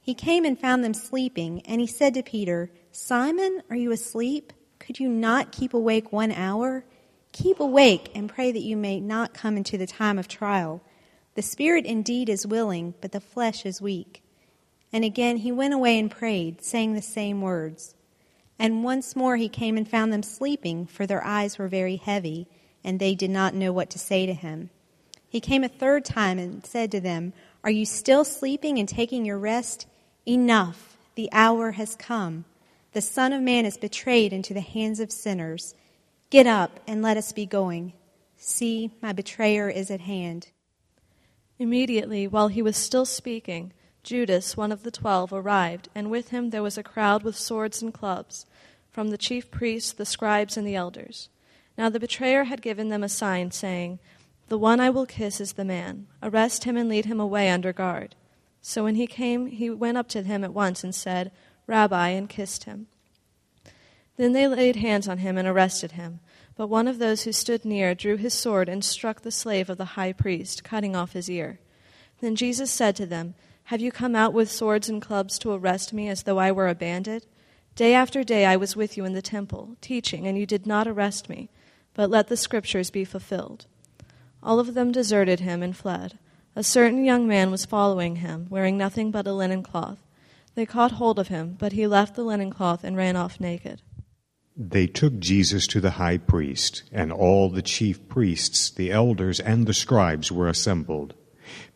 He 0.01 0.15
came 0.15 0.45
and 0.45 0.59
found 0.59 0.83
them 0.83 0.95
sleeping, 0.95 1.63
and 1.63 1.81
he 1.81 1.87
said 1.87 2.15
to 2.15 2.23
Peter, 2.23 2.71
Simon, 2.91 3.63
are 3.71 3.77
you 3.77 3.93
asleep? 3.93 4.53
Could 4.81 4.99
you 4.99 5.09
not 5.09 5.53
keep 5.53 5.73
awake 5.73 6.13
one 6.13 6.33
hour? 6.33 6.85
Keep 7.33 7.61
awake 7.61 8.11
and 8.15 8.29
pray 8.29 8.51
that 8.51 8.63
you 8.63 8.77
may 8.77 8.99
not 8.99 9.35
come 9.35 9.57
into 9.57 9.79
the 9.79 9.87
time 9.87 10.19
of 10.19 10.27
trial. 10.27 10.83
The 11.37 11.43
spirit 11.43 11.85
indeed 11.85 12.31
is 12.31 12.47
willing, 12.47 12.95
but 13.03 13.13
the 13.13 13.21
flesh 13.21 13.67
is 13.67 13.83
weak. 13.83 14.23
And 14.91 15.05
again 15.05 15.37
he 15.37 15.53
went 15.53 15.75
away 15.75 15.99
and 15.99 16.11
prayed, 16.11 16.65
saying 16.65 16.95
the 16.95 17.03
same 17.03 17.43
words. 17.43 17.95
And 18.59 18.83
once 18.83 19.15
more 19.15 19.37
he 19.37 19.51
came 19.51 19.77
and 19.77 19.87
found 19.87 20.11
them 20.11 20.23
sleeping, 20.23 20.87
for 20.87 21.07
their 21.07 21.23
eyes 21.23 21.59
were 21.59 21.69
very 21.69 21.97
heavy, 21.97 22.49
and 22.83 22.99
they 22.99 23.15
did 23.15 23.29
not 23.29 23.53
know 23.53 23.71
what 23.71 23.91
to 23.91 23.99
say 23.99 24.25
to 24.25 24.33
him. 24.33 24.71
He 25.29 25.41
came 25.41 25.63
a 25.63 25.69
third 25.69 26.07
time 26.07 26.39
and 26.39 26.65
said 26.65 26.91
to 26.93 27.01
them, 27.01 27.35
Are 27.63 27.71
you 27.71 27.85
still 27.85 28.25
sleeping 28.25 28.79
and 28.79 28.89
taking 28.89 29.27
your 29.27 29.39
rest? 29.39 29.87
Enough, 30.25 30.97
the 31.17 31.29
hour 31.33 31.73
has 31.73 31.97
come. 31.97 32.47
The 32.93 33.03
Son 33.03 33.35
of 33.35 33.43
Man 33.43 33.67
is 33.67 33.77
betrayed 33.77 34.33
into 34.33 34.55
the 34.55 34.63
hands 34.63 35.01
of 35.01 35.13
sinners. 35.13 35.75
Get 36.31 36.47
up 36.47 36.81
and 36.87 37.03
let 37.03 37.19
us 37.19 37.33
be 37.33 37.45
going. 37.45 37.93
See, 38.39 38.93
my 39.03 39.13
betrayer 39.13 39.69
is 39.69 39.91
at 39.91 40.01
hand. 40.01 40.49
Immediately, 41.59 42.27
while 42.27 42.49
he 42.49 42.61
was 42.61 42.77
still 42.77 43.07
speaking, 43.07 43.73
Judas, 44.03 44.57
one 44.57 44.71
of 44.71 44.83
the 44.83 44.91
twelve, 44.91 45.33
arrived, 45.33 45.89
and 45.95 46.11
with 46.11 46.29
him 46.29 46.51
there 46.51 46.63
was 46.63 46.77
a 46.77 46.83
crowd 46.83 47.23
with 47.23 47.37
swords 47.37 47.83
and 47.83 47.93
clubs, 47.93 48.47
from 48.91 49.09
the 49.09 49.19
chief 49.19 49.51
priests, 49.51 49.93
the 49.93 50.05
scribes, 50.05 50.57
and 50.57 50.67
the 50.67 50.77
elders. 50.77 51.29
Now 51.77 51.89
the 51.89 52.01
betrayer 52.01 52.45
had 52.45 52.63
given 52.63 52.89
them 52.89 53.03
a 53.03 53.09
sign, 53.09 53.51
saying, 53.51 53.99
The 54.49 54.59
one 54.59 54.81
I 54.81 54.91
will 54.91 55.07
kiss 55.07 55.41
is 55.41 55.55
the 55.55 55.65
man. 55.65 56.07
Arrest 56.23 56.65
him 56.65 56.77
and 56.77 56.89
lead 56.89 57.07
him 57.07 57.21
away 57.21 57.51
under 57.51 57.73
guard. 57.73 58.15
So 58.61 58.85
when 58.85 58.95
he 58.95 59.07
came, 59.07 59.47
he 59.47 59.71
went 59.71 59.99
up 59.99 60.09
to 60.11 60.23
him 60.23 60.45
at 60.45 60.55
once 60.55 60.85
and 60.85 60.95
said, 60.95 61.33
Rabbi, 61.67 62.09
and 62.09 62.29
kissed 62.29 62.65
him. 62.65 62.87
Then 64.17 64.33
they 64.33 64.47
laid 64.47 64.77
hands 64.77 65.09
on 65.09 65.19
him 65.19 65.37
and 65.37 65.47
arrested 65.47 65.93
him. 65.93 66.21
But 66.57 66.69
one 66.69 66.89
of 66.89 66.99
those 66.99 67.23
who 67.23 67.33
stood 67.33 67.65
near 67.65 67.95
drew 67.95 68.17
his 68.17 68.35
sword 68.35 68.69
and 68.69 68.85
struck 68.85 69.23
the 69.23 69.31
slave 69.31 69.69
of 69.69 69.79
the 69.79 69.97
high 69.97 70.13
priest, 70.13 70.65
cutting 70.65 70.97
off 70.97 71.13
his 71.13 71.31
ear. 71.31 71.59
Then 72.21 72.35
Jesus 72.35 72.71
said 72.71 72.97
to 72.97 73.07
them, 73.07 73.35
have 73.71 73.81
you 73.81 73.91
come 73.91 74.15
out 74.15 74.33
with 74.33 74.49
swords 74.49 74.89
and 74.89 75.03
clubs 75.03 75.41
to 75.41 75.51
arrest 75.51 75.93
me 75.93 76.09
as 76.09 76.23
though 76.23 76.39
I 76.39 76.53
were 76.53 76.69
a 76.69 76.75
bandit? 76.77 77.27
Day 77.75 77.95
after 77.95 78.23
day 78.23 78.47
I 78.47 78.55
was 78.55 78.77
with 78.77 78.97
you 78.97 79.05
in 79.05 79.13
the 79.13 79.21
temple, 79.21 79.77
teaching, 79.81 80.25
and 80.25 80.39
you 80.39 80.47
did 80.47 80.69
not 80.69 80.87
arrest 80.87 81.29
me, 81.29 81.49
but 81.93 82.09
let 82.09 82.29
the 82.29 82.37
scriptures 82.37 82.91
be 82.91 83.05
fulfilled. 83.05 83.67
All 84.41 84.61
of 84.61 84.75
them 84.75 84.93
deserted 84.93 85.41
him 85.41 85.65
and 85.65 85.77
fled. 85.77 86.17
A 86.55 86.63
certain 86.63 87.05
young 87.05 87.27
man 87.27 87.51
was 87.51 87.67
following 87.67 88.17
him, 88.17 88.47
wearing 88.49 88.79
nothing 88.79 89.11
but 89.11 89.27
a 89.27 89.33
linen 89.33 89.65
cloth. 89.65 89.99
They 90.55 90.65
caught 90.65 90.93
hold 90.93 91.19
of 91.19 91.27
him, 91.27 91.57
but 91.59 91.73
he 91.73 91.89
left 91.89 92.15
the 92.15 92.23
linen 92.23 92.51
cloth 92.51 92.85
and 92.85 92.97
ran 92.97 93.17
off 93.17 93.41
naked. 93.41 93.83
They 94.59 94.87
took 94.87 95.19
Jesus 95.19 95.67
to 95.67 95.83
the 95.83 95.93
high 95.93 96.17
priest, 96.17 96.83
and 96.91 97.13
all 97.13 97.51
the 97.51 97.61
chief 97.61 98.09
priests, 98.09 98.71
the 98.71 98.91
elders, 98.91 99.39
and 99.39 99.67
the 99.67 99.75
scribes 99.75 100.33
were 100.33 100.49
assembled. 100.49 101.13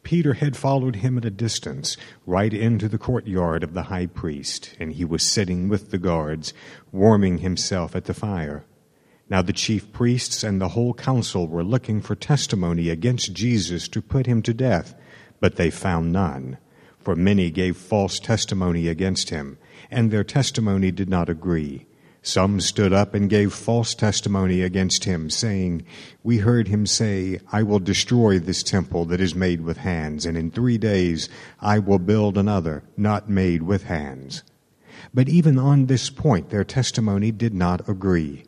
Peter 0.02 0.32
had 0.32 0.56
followed 0.56 0.96
him 0.96 1.18
at 1.18 1.26
a 1.26 1.30
distance, 1.30 1.98
right 2.24 2.54
into 2.54 2.88
the 2.88 2.96
courtyard 2.96 3.62
of 3.62 3.74
the 3.74 3.84
high 3.84 4.06
priest, 4.06 4.74
and 4.80 4.94
he 4.94 5.04
was 5.04 5.22
sitting 5.22 5.68
with 5.68 5.90
the 5.90 5.98
guards, 5.98 6.54
warming 6.90 7.38
himself 7.38 7.94
at 7.94 8.06
the 8.06 8.14
fire. 8.14 8.64
Now 9.28 9.42
the 9.42 9.52
chief 9.52 9.92
priests 9.92 10.42
and 10.42 10.58
the 10.58 10.68
whole 10.68 10.94
council 10.94 11.46
were 11.46 11.62
looking 11.62 12.00
for 12.00 12.14
testimony 12.14 12.88
against 12.88 13.34
Jesus 13.34 13.88
to 13.88 14.00
put 14.00 14.24
him 14.24 14.40
to 14.40 14.54
death, 14.54 14.94
but 15.38 15.56
they 15.56 15.68
found 15.68 16.12
none. 16.12 16.56
For 16.98 17.14
many 17.14 17.50
gave 17.50 17.76
false 17.76 18.18
testimony 18.18 18.88
against 18.88 19.28
him, 19.28 19.58
and 19.90 20.10
their 20.10 20.24
testimony 20.24 20.90
did 20.90 21.10
not 21.10 21.28
agree. 21.28 21.86
Some 22.22 22.60
stood 22.60 22.92
up 22.92 23.14
and 23.14 23.30
gave 23.30 23.52
false 23.52 23.94
testimony 23.94 24.60
against 24.60 25.04
him, 25.04 25.30
saying, 25.30 25.84
We 26.22 26.38
heard 26.38 26.68
him 26.68 26.84
say, 26.84 27.40
I 27.50 27.62
will 27.62 27.78
destroy 27.78 28.38
this 28.38 28.62
temple 28.62 29.06
that 29.06 29.22
is 29.22 29.34
made 29.34 29.62
with 29.62 29.78
hands, 29.78 30.26
and 30.26 30.36
in 30.36 30.50
three 30.50 30.76
days 30.76 31.30
I 31.60 31.78
will 31.78 31.98
build 31.98 32.36
another, 32.36 32.82
not 32.96 33.30
made 33.30 33.62
with 33.62 33.84
hands. 33.84 34.42
But 35.14 35.30
even 35.30 35.58
on 35.58 35.86
this 35.86 36.10
point 36.10 36.50
their 36.50 36.64
testimony 36.64 37.32
did 37.32 37.54
not 37.54 37.88
agree. 37.88 38.44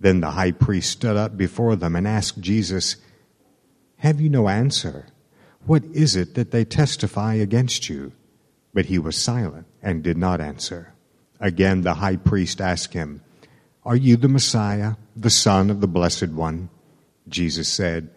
Then 0.00 0.20
the 0.20 0.32
high 0.32 0.50
priest 0.50 0.90
stood 0.90 1.16
up 1.16 1.36
before 1.36 1.76
them 1.76 1.94
and 1.94 2.08
asked 2.08 2.40
Jesus, 2.40 2.96
Have 3.98 4.20
you 4.20 4.30
no 4.30 4.48
answer? 4.48 5.06
What 5.64 5.84
is 5.92 6.16
it 6.16 6.34
that 6.34 6.50
they 6.50 6.64
testify 6.64 7.34
against 7.34 7.88
you? 7.88 8.12
But 8.74 8.86
he 8.86 8.98
was 8.98 9.16
silent 9.16 9.66
and 9.80 10.02
did 10.02 10.16
not 10.16 10.40
answer. 10.40 10.91
Again, 11.42 11.80
the 11.80 11.94
high 11.94 12.16
priest 12.16 12.60
asked 12.60 12.94
him, 12.94 13.20
Are 13.84 13.96
you 13.96 14.16
the 14.16 14.28
Messiah, 14.28 14.92
the 15.16 15.28
Son 15.28 15.70
of 15.70 15.80
the 15.80 15.88
Blessed 15.88 16.28
One? 16.28 16.70
Jesus 17.28 17.68
said, 17.68 18.10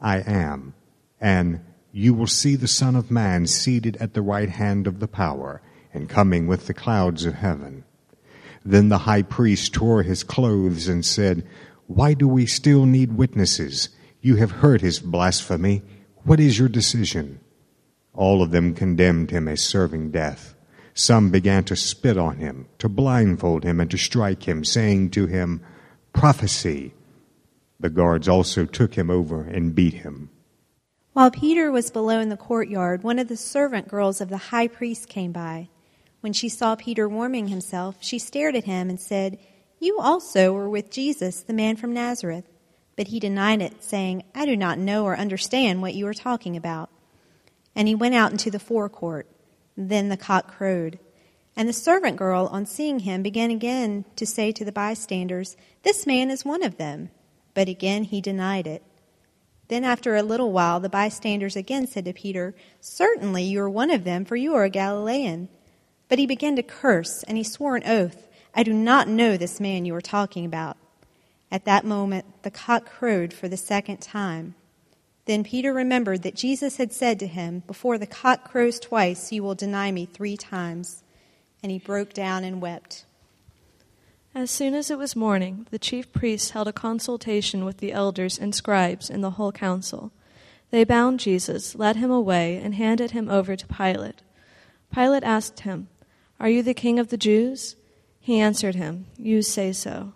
I 0.00 0.18
am. 0.18 0.74
And 1.20 1.60
you 1.92 2.14
will 2.14 2.26
see 2.26 2.56
the 2.56 2.66
Son 2.66 2.96
of 2.96 3.12
Man 3.12 3.46
seated 3.46 3.96
at 3.98 4.14
the 4.14 4.22
right 4.22 4.50
hand 4.50 4.88
of 4.88 4.98
the 4.98 5.06
power 5.06 5.62
and 5.92 6.08
coming 6.08 6.48
with 6.48 6.66
the 6.66 6.74
clouds 6.74 7.24
of 7.24 7.34
heaven. 7.34 7.84
Then 8.64 8.88
the 8.88 8.98
high 8.98 9.22
priest 9.22 9.72
tore 9.72 10.02
his 10.02 10.24
clothes 10.24 10.88
and 10.88 11.06
said, 11.06 11.46
Why 11.86 12.12
do 12.12 12.26
we 12.26 12.44
still 12.44 12.86
need 12.86 13.12
witnesses? 13.12 13.90
You 14.20 14.34
have 14.36 14.50
heard 14.50 14.80
his 14.80 14.98
blasphemy. 14.98 15.82
What 16.24 16.40
is 16.40 16.58
your 16.58 16.68
decision? 16.68 17.38
All 18.14 18.42
of 18.42 18.50
them 18.50 18.74
condemned 18.74 19.30
him 19.30 19.46
as 19.46 19.62
serving 19.62 20.10
death. 20.10 20.53
Some 20.94 21.30
began 21.30 21.64
to 21.64 21.76
spit 21.76 22.16
on 22.16 22.36
him, 22.36 22.68
to 22.78 22.88
blindfold 22.88 23.64
him, 23.64 23.80
and 23.80 23.90
to 23.90 23.98
strike 23.98 24.44
him, 24.46 24.64
saying 24.64 25.10
to 25.10 25.26
him, 25.26 25.60
Prophecy. 26.12 26.94
The 27.80 27.90
guards 27.90 28.28
also 28.28 28.64
took 28.64 28.94
him 28.94 29.10
over 29.10 29.42
and 29.42 29.74
beat 29.74 29.94
him. 29.94 30.30
While 31.12 31.32
Peter 31.32 31.70
was 31.70 31.90
below 31.90 32.20
in 32.20 32.28
the 32.28 32.36
courtyard, 32.36 33.02
one 33.02 33.18
of 33.18 33.28
the 33.28 33.36
servant 33.36 33.88
girls 33.88 34.20
of 34.20 34.28
the 34.28 34.36
high 34.36 34.68
priest 34.68 35.08
came 35.08 35.32
by. 35.32 35.68
When 36.20 36.32
she 36.32 36.48
saw 36.48 36.76
Peter 36.76 37.08
warming 37.08 37.48
himself, 37.48 37.96
she 38.00 38.18
stared 38.18 38.56
at 38.56 38.64
him 38.64 38.88
and 38.88 39.00
said, 39.00 39.38
You 39.80 39.98
also 39.98 40.52
were 40.52 40.68
with 40.70 40.90
Jesus, 40.90 41.42
the 41.42 41.52
man 41.52 41.76
from 41.76 41.92
Nazareth. 41.92 42.44
But 42.96 43.08
he 43.08 43.18
denied 43.18 43.60
it, 43.60 43.82
saying, 43.82 44.22
I 44.34 44.46
do 44.46 44.56
not 44.56 44.78
know 44.78 45.04
or 45.04 45.16
understand 45.16 45.82
what 45.82 45.94
you 45.94 46.06
are 46.06 46.14
talking 46.14 46.56
about. 46.56 46.88
And 47.74 47.88
he 47.88 47.94
went 47.96 48.14
out 48.14 48.30
into 48.30 48.50
the 48.50 48.60
forecourt. 48.60 49.28
Then 49.76 50.08
the 50.08 50.16
cock 50.16 50.48
crowed. 50.48 50.98
And 51.56 51.68
the 51.68 51.72
servant 51.72 52.16
girl, 52.16 52.48
on 52.50 52.66
seeing 52.66 53.00
him, 53.00 53.22
began 53.22 53.50
again 53.50 54.04
to 54.16 54.26
say 54.26 54.50
to 54.52 54.64
the 54.64 54.72
bystanders, 54.72 55.56
This 55.82 56.06
man 56.06 56.30
is 56.30 56.44
one 56.44 56.62
of 56.62 56.76
them. 56.76 57.10
But 57.54 57.68
again 57.68 58.04
he 58.04 58.20
denied 58.20 58.66
it. 58.66 58.82
Then 59.68 59.84
after 59.84 60.16
a 60.16 60.22
little 60.22 60.52
while, 60.52 60.80
the 60.80 60.88
bystanders 60.88 61.56
again 61.56 61.86
said 61.86 62.04
to 62.04 62.12
Peter, 62.12 62.54
Certainly 62.80 63.44
you 63.44 63.60
are 63.60 63.70
one 63.70 63.90
of 63.90 64.04
them, 64.04 64.24
for 64.24 64.36
you 64.36 64.54
are 64.54 64.64
a 64.64 64.70
Galilean. 64.70 65.48
But 66.08 66.18
he 66.18 66.26
began 66.26 66.56
to 66.56 66.62
curse, 66.62 67.22
and 67.22 67.38
he 67.38 67.44
swore 67.44 67.76
an 67.76 67.86
oath, 67.86 68.28
I 68.54 68.62
do 68.62 68.72
not 68.72 69.08
know 69.08 69.36
this 69.36 69.58
man 69.58 69.84
you 69.84 69.94
are 69.94 70.00
talking 70.00 70.44
about. 70.44 70.76
At 71.50 71.64
that 71.64 71.84
moment, 71.84 72.42
the 72.42 72.50
cock 72.50 72.86
crowed 72.86 73.32
for 73.32 73.48
the 73.48 73.56
second 73.56 73.98
time. 73.98 74.54
Then 75.26 75.44
Peter 75.44 75.72
remembered 75.72 76.22
that 76.22 76.34
Jesus 76.34 76.76
had 76.76 76.92
said 76.92 77.18
to 77.20 77.26
him, 77.26 77.62
Before 77.66 77.96
the 77.96 78.06
cock 78.06 78.50
crows 78.50 78.78
twice, 78.78 79.32
you 79.32 79.42
will 79.42 79.54
deny 79.54 79.90
me 79.90 80.04
three 80.04 80.36
times. 80.36 81.02
And 81.62 81.72
he 81.72 81.78
broke 81.78 82.12
down 82.12 82.44
and 82.44 82.60
wept. 82.60 83.06
As 84.34 84.50
soon 84.50 84.74
as 84.74 84.90
it 84.90 84.98
was 84.98 85.16
morning, 85.16 85.66
the 85.70 85.78
chief 85.78 86.12
priests 86.12 86.50
held 86.50 86.68
a 86.68 86.72
consultation 86.72 87.64
with 87.64 87.78
the 87.78 87.92
elders 87.92 88.38
and 88.38 88.54
scribes 88.54 89.08
and 89.08 89.22
the 89.22 89.30
whole 89.30 89.52
council. 89.52 90.12
They 90.70 90.84
bound 90.84 91.20
Jesus, 91.20 91.76
led 91.76 91.96
him 91.96 92.10
away, 92.10 92.56
and 92.56 92.74
handed 92.74 93.12
him 93.12 93.30
over 93.30 93.54
to 93.54 93.66
Pilate. 93.66 94.22
Pilate 94.92 95.22
asked 95.22 95.60
him, 95.60 95.88
Are 96.40 96.48
you 96.48 96.62
the 96.62 96.74
king 96.74 96.98
of 96.98 97.08
the 97.08 97.16
Jews? 97.16 97.76
He 98.20 98.40
answered 98.40 98.74
him, 98.74 99.06
You 99.16 99.40
say 99.40 99.72
so. 99.72 100.14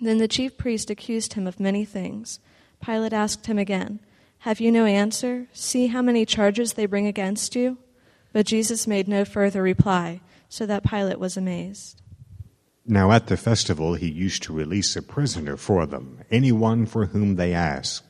Then 0.00 0.18
the 0.18 0.28
chief 0.28 0.58
priest 0.58 0.90
accused 0.90 1.32
him 1.32 1.46
of 1.46 1.58
many 1.58 1.84
things. 1.84 2.38
Pilate 2.84 3.12
asked 3.12 3.46
him 3.46 3.58
again, 3.58 4.00
have 4.42 4.58
you 4.58 4.72
no 4.72 4.86
answer? 4.86 5.46
See 5.52 5.86
how 5.86 6.02
many 6.02 6.26
charges 6.26 6.72
they 6.72 6.86
bring 6.86 7.06
against 7.06 7.54
you? 7.54 7.78
But 8.32 8.44
Jesus 8.44 8.88
made 8.88 9.06
no 9.06 9.24
further 9.24 9.62
reply, 9.62 10.20
so 10.48 10.66
that 10.66 10.82
Pilate 10.82 11.20
was 11.20 11.36
amazed. 11.36 12.02
Now 12.84 13.12
at 13.12 13.28
the 13.28 13.36
festival 13.36 13.94
he 13.94 14.10
used 14.10 14.42
to 14.42 14.52
release 14.52 14.96
a 14.96 15.02
prisoner 15.02 15.56
for 15.56 15.86
them, 15.86 16.24
anyone 16.28 16.86
for 16.86 17.06
whom 17.06 17.36
they 17.36 17.54
asked. 17.54 18.02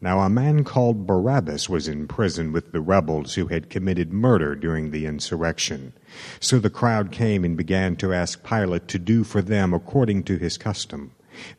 Now 0.00 0.18
a 0.18 0.28
man 0.28 0.64
called 0.64 1.06
Barabbas 1.06 1.68
was 1.68 1.86
in 1.86 2.08
prison 2.08 2.50
with 2.50 2.72
the 2.72 2.80
rebels 2.80 3.36
who 3.36 3.46
had 3.46 3.70
committed 3.70 4.12
murder 4.12 4.56
during 4.56 4.90
the 4.90 5.06
insurrection. 5.06 5.92
So 6.40 6.58
the 6.58 6.68
crowd 6.68 7.12
came 7.12 7.44
and 7.44 7.56
began 7.56 7.94
to 7.96 8.12
ask 8.12 8.42
Pilate 8.42 8.88
to 8.88 8.98
do 8.98 9.22
for 9.22 9.40
them 9.40 9.72
according 9.72 10.24
to 10.24 10.36
his 10.36 10.58
custom. 10.58 11.12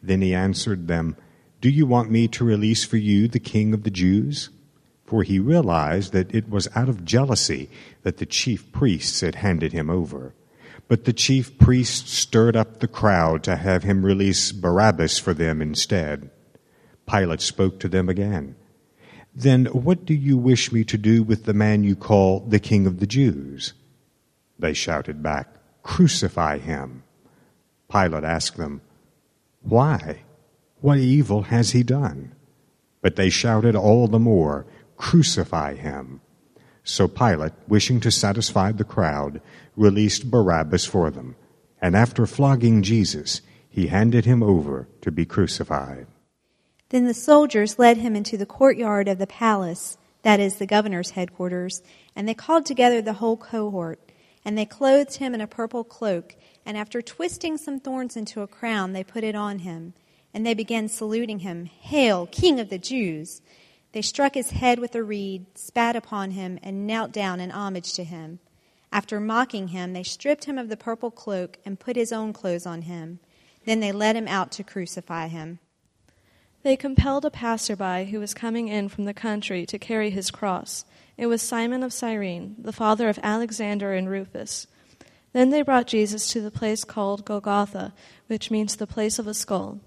Then 0.03 0.21
he 0.21 0.35
answered 0.35 0.89
them, 0.89 1.15
do 1.61 1.69
you 1.69 1.85
want 1.85 2.09
me 2.09 2.27
to 2.27 2.43
release 2.43 2.83
for 2.83 2.97
you 2.97 3.27
the 3.27 3.39
king 3.39 3.73
of 3.75 3.83
the 3.83 3.91
Jews? 3.91 4.49
For 5.05 5.21
he 5.21 5.37
realized 5.37 6.11
that 6.11 6.33
it 6.33 6.49
was 6.49 6.67
out 6.75 6.89
of 6.89 7.05
jealousy 7.05 7.69
that 8.01 8.17
the 8.17 8.25
chief 8.25 8.71
priests 8.71 9.21
had 9.21 9.35
handed 9.35 9.71
him 9.71 9.89
over. 9.89 10.33
But 10.87 11.05
the 11.05 11.13
chief 11.13 11.57
priests 11.59 12.11
stirred 12.11 12.55
up 12.55 12.79
the 12.79 12.87
crowd 12.87 13.43
to 13.43 13.57
have 13.57 13.83
him 13.83 14.03
release 14.03 14.51
Barabbas 14.51 15.19
for 15.19 15.35
them 15.35 15.61
instead. 15.61 16.31
Pilate 17.07 17.41
spoke 17.41 17.79
to 17.81 17.87
them 17.87 18.09
again. 18.09 18.55
Then 19.35 19.67
what 19.67 20.03
do 20.03 20.15
you 20.15 20.37
wish 20.37 20.71
me 20.71 20.83
to 20.85 20.97
do 20.97 21.21
with 21.21 21.45
the 21.45 21.53
man 21.53 21.83
you 21.83 21.95
call 21.95 22.39
the 22.39 22.59
king 22.59 22.87
of 22.87 22.99
the 22.99 23.07
Jews? 23.07 23.73
They 24.57 24.73
shouted 24.73 25.21
back, 25.21 25.47
Crucify 25.83 26.57
him. 26.57 27.03
Pilate 27.89 28.23
asked 28.23 28.57
them, 28.57 28.81
Why? 29.61 30.21
What 30.81 30.97
evil 30.97 31.43
has 31.43 31.71
he 31.71 31.83
done? 31.83 32.33
But 33.01 33.15
they 33.15 33.29
shouted 33.29 33.75
all 33.75 34.07
the 34.07 34.19
more, 34.19 34.65
Crucify 34.97 35.75
him. 35.75 36.21
So 36.83 37.07
Pilate, 37.07 37.53
wishing 37.67 37.99
to 38.01 38.11
satisfy 38.11 38.71
the 38.71 38.83
crowd, 38.83 39.41
released 39.75 40.29
Barabbas 40.29 40.85
for 40.85 41.09
them, 41.09 41.35
and 41.81 41.95
after 41.95 42.25
flogging 42.25 42.83
Jesus, 42.83 43.41
he 43.69 43.87
handed 43.87 44.25
him 44.25 44.43
over 44.43 44.87
to 45.01 45.11
be 45.11 45.25
crucified. 45.25 46.07
Then 46.89 47.05
the 47.05 47.13
soldiers 47.13 47.79
led 47.79 47.97
him 47.97 48.15
into 48.15 48.37
the 48.37 48.45
courtyard 48.45 49.07
of 49.07 49.17
the 49.17 49.27
palace, 49.27 49.97
that 50.23 50.39
is, 50.39 50.55
the 50.55 50.65
governor's 50.65 51.11
headquarters, 51.11 51.81
and 52.15 52.27
they 52.27 52.33
called 52.33 52.65
together 52.65 53.01
the 53.01 53.13
whole 53.13 53.37
cohort. 53.37 53.99
And 54.43 54.57
they 54.57 54.65
clothed 54.65 55.17
him 55.17 55.33
in 55.35 55.41
a 55.41 55.47
purple 55.47 55.83
cloak, 55.83 56.35
and 56.65 56.75
after 56.75 57.01
twisting 57.01 57.57
some 57.57 57.79
thorns 57.79 58.17
into 58.17 58.41
a 58.41 58.47
crown, 58.47 58.93
they 58.93 59.03
put 59.03 59.23
it 59.23 59.35
on 59.35 59.59
him. 59.59 59.93
And 60.33 60.45
they 60.45 60.53
began 60.53 60.87
saluting 60.87 61.39
him, 61.39 61.65
Hail, 61.65 62.25
King 62.27 62.59
of 62.59 62.69
the 62.69 62.77
Jews! 62.77 63.41
They 63.91 64.01
struck 64.01 64.35
his 64.35 64.51
head 64.51 64.79
with 64.79 64.95
a 64.95 65.03
reed, 65.03 65.45
spat 65.55 65.95
upon 65.95 66.31
him, 66.31 66.57
and 66.63 66.87
knelt 66.87 67.11
down 67.11 67.39
in 67.39 67.51
homage 67.51 67.93
to 67.93 68.03
him. 68.03 68.39
After 68.91 69.19
mocking 69.19 69.69
him, 69.69 69.93
they 69.93 70.03
stripped 70.03 70.45
him 70.45 70.57
of 70.57 70.69
the 70.69 70.77
purple 70.77 71.11
cloak 71.11 71.57
and 71.65 71.79
put 71.79 71.95
his 71.95 72.11
own 72.11 72.33
clothes 72.33 72.65
on 72.65 72.83
him. 72.83 73.19
Then 73.65 73.79
they 73.79 73.91
led 73.91 74.15
him 74.15 74.27
out 74.27 74.51
to 74.53 74.63
crucify 74.63 75.27
him. 75.27 75.59
They 76.63 76.75
compelled 76.75 77.25
a 77.25 77.31
passerby 77.31 78.11
who 78.11 78.19
was 78.19 78.33
coming 78.33 78.67
in 78.67 78.87
from 78.89 79.05
the 79.05 79.13
country 79.13 79.65
to 79.65 79.79
carry 79.79 80.09
his 80.09 80.29
cross. 80.29 80.85
It 81.17 81.27
was 81.27 81.41
Simon 81.41 81.83
of 81.83 81.93
Cyrene, 81.93 82.55
the 82.57 82.73
father 82.73 83.09
of 83.09 83.19
Alexander 83.23 83.93
and 83.93 84.09
Rufus. 84.09 84.67
Then 85.33 85.49
they 85.49 85.61
brought 85.61 85.87
Jesus 85.87 86.27
to 86.29 86.41
the 86.41 86.51
place 86.51 86.83
called 86.83 87.25
Golgotha, 87.25 87.93
which 88.27 88.51
means 88.51 88.75
the 88.75 88.87
place 88.87 89.17
of 89.17 89.27
a 89.27 89.33
skull. 89.33 89.79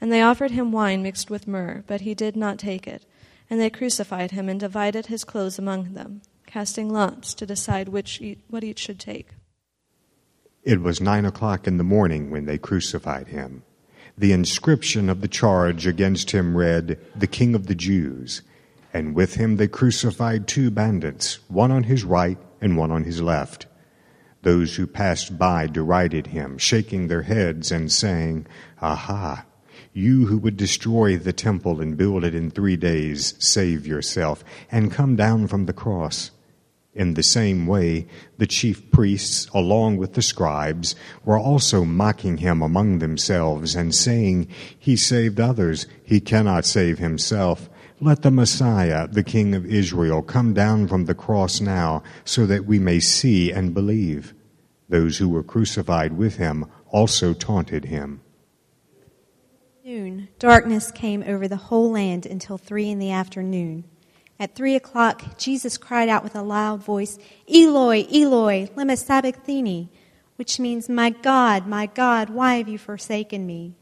And 0.00 0.10
they 0.10 0.22
offered 0.22 0.52
him 0.52 0.72
wine 0.72 1.02
mixed 1.02 1.30
with 1.30 1.46
myrrh, 1.46 1.84
but 1.86 2.02
he 2.02 2.14
did 2.14 2.36
not 2.36 2.58
take 2.58 2.86
it. 2.86 3.04
And 3.50 3.60
they 3.60 3.70
crucified 3.70 4.30
him 4.30 4.48
and 4.48 4.58
divided 4.58 5.06
his 5.06 5.24
clothes 5.24 5.58
among 5.58 5.92
them, 5.92 6.22
casting 6.46 6.88
lots 6.90 7.34
to 7.34 7.46
decide 7.46 7.88
which 7.88 8.22
what 8.48 8.64
each 8.64 8.78
should 8.78 8.98
take. 8.98 9.30
It 10.62 10.80
was 10.80 11.00
nine 11.00 11.24
o'clock 11.24 11.66
in 11.66 11.78
the 11.78 11.84
morning 11.84 12.30
when 12.30 12.46
they 12.46 12.58
crucified 12.58 13.28
him. 13.28 13.62
The 14.16 14.32
inscription 14.32 15.08
of 15.08 15.20
the 15.20 15.28
charge 15.28 15.86
against 15.86 16.30
him 16.30 16.56
read, 16.56 16.98
The 17.16 17.26
King 17.26 17.54
of 17.54 17.66
the 17.66 17.74
Jews. 17.74 18.42
And 18.92 19.14
with 19.14 19.34
him 19.34 19.56
they 19.56 19.68
crucified 19.68 20.46
two 20.46 20.70
bandits, 20.70 21.38
one 21.48 21.70
on 21.70 21.84
his 21.84 22.04
right 22.04 22.38
and 22.60 22.76
one 22.76 22.90
on 22.90 23.04
his 23.04 23.22
left. 23.22 23.66
Those 24.42 24.76
who 24.76 24.86
passed 24.86 25.38
by 25.38 25.66
derided 25.66 26.28
him, 26.28 26.58
shaking 26.58 27.08
their 27.08 27.22
heads 27.22 27.70
and 27.70 27.90
saying, 27.90 28.46
Aha! 28.80 29.44
You 29.92 30.26
who 30.26 30.38
would 30.38 30.56
destroy 30.56 31.16
the 31.16 31.32
temple 31.32 31.80
and 31.80 31.96
build 31.96 32.24
it 32.24 32.34
in 32.34 32.50
three 32.50 32.76
days, 32.76 33.34
save 33.38 33.86
yourself, 33.86 34.44
and 34.70 34.92
come 34.92 35.16
down 35.16 35.48
from 35.48 35.66
the 35.66 35.72
cross. 35.72 36.30
In 36.94 37.14
the 37.14 37.22
same 37.22 37.66
way, 37.66 38.06
the 38.38 38.46
chief 38.46 38.90
priests, 38.90 39.48
along 39.54 39.96
with 39.96 40.14
the 40.14 40.22
scribes, 40.22 40.94
were 41.24 41.38
also 41.38 41.84
mocking 41.84 42.38
him 42.38 42.62
among 42.62 42.98
themselves 42.98 43.74
and 43.74 43.94
saying, 43.94 44.48
He 44.78 44.96
saved 44.96 45.40
others, 45.40 45.86
he 46.04 46.20
cannot 46.20 46.64
save 46.64 46.98
himself. 46.98 47.68
Let 48.00 48.22
the 48.22 48.30
Messiah, 48.30 49.08
the 49.08 49.22
King 49.22 49.54
of 49.54 49.66
Israel, 49.66 50.22
come 50.22 50.54
down 50.54 50.88
from 50.88 51.04
the 51.04 51.14
cross 51.14 51.60
now, 51.60 52.02
so 52.24 52.46
that 52.46 52.64
we 52.64 52.78
may 52.78 52.98
see 52.98 53.52
and 53.52 53.74
believe. 53.74 54.34
Those 54.88 55.18
who 55.18 55.28
were 55.28 55.42
crucified 55.44 56.16
with 56.16 56.36
him 56.36 56.66
also 56.90 57.34
taunted 57.34 57.84
him. 57.84 58.20
Darkness 60.38 60.92
came 60.92 61.24
over 61.26 61.48
the 61.48 61.56
whole 61.56 61.90
land 61.90 62.24
until 62.24 62.56
three 62.56 62.90
in 62.90 63.00
the 63.00 63.10
afternoon. 63.10 63.82
At 64.38 64.54
three 64.54 64.76
o'clock, 64.76 65.36
Jesus 65.36 65.76
cried 65.76 66.08
out 66.08 66.22
with 66.22 66.36
a 66.36 66.42
loud 66.42 66.84
voice, 66.84 67.18
Eloi, 67.52 68.06
Eloi, 68.12 68.68
lema 68.76 68.96
sabachthani, 68.96 69.88
which 70.36 70.60
means, 70.60 70.88
My 70.88 71.10
God, 71.10 71.66
my 71.66 71.86
God, 71.86 72.30
why 72.30 72.54
have 72.54 72.68
you 72.68 72.78
forsaken 72.78 73.44
me? 73.44 73.74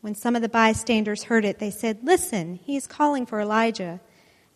When 0.00 0.16
some 0.16 0.34
of 0.34 0.42
the 0.42 0.48
bystanders 0.48 1.22
heard 1.24 1.44
it, 1.44 1.60
they 1.60 1.70
said, 1.70 2.00
Listen, 2.02 2.56
he 2.56 2.76
is 2.76 2.88
calling 2.88 3.24
for 3.24 3.40
Elijah. 3.40 4.00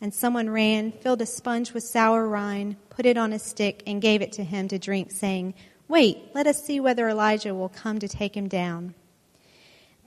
And 0.01 0.13
someone 0.13 0.51
ran, 0.51 0.91
filled 0.91 1.23
a 1.23 1.27
sponge 1.27 1.73
with 1.73 1.85
sour 1.85 2.29
wine, 2.29 2.77
put 2.89 3.07
it 3.07 3.17
on 3.17 3.33
a 3.33 3.39
stick, 3.39 3.85
and 3.87 4.03
gave 4.03 4.23
it 4.23 4.33
to 4.33 4.43
him 4.43 4.67
to 4.67 4.79
drink, 4.79 5.13
saying, 5.13 5.55
Wait, 5.87 6.19
let 6.35 6.49
us 6.49 6.65
see 6.65 6.81
whether 6.81 7.09
Elijah 7.09 7.55
will 7.55 7.69
come 7.69 8.01
to 8.01 8.09
take 8.09 8.37
him 8.37 8.49
down. 8.49 8.95